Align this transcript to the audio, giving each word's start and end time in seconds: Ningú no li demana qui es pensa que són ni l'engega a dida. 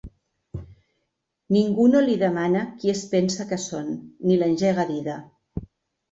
Ningú 1.57 1.83
no 1.91 1.99
li 2.05 2.15
demana 2.23 2.63
qui 2.79 2.91
es 2.93 3.03
pensa 3.11 3.45
que 3.51 3.59
són 3.65 3.91
ni 4.31 4.39
l'engega 4.45 4.81
a 4.85 4.91
dida. 4.93 5.19